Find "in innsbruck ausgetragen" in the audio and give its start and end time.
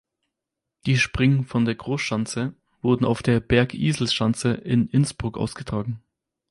4.55-6.01